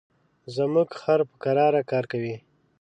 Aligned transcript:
زموږ 0.55 0.89
خر 1.01 1.19
په 1.29 1.35
کراره 1.43 1.81
کار 1.91 2.05
کوي. 2.11 2.35